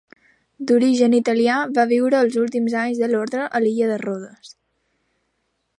[0.69, 4.53] D'origen italià va viure els últims anys de l'orde a l'illa de Rodes.